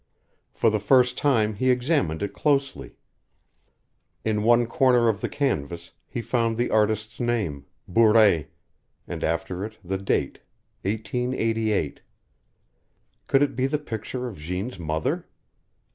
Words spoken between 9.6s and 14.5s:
it the date, 1888. Could it be the picture of